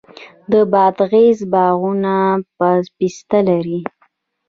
[0.51, 2.15] د بادغیس باغونه
[2.57, 3.79] پسته لري.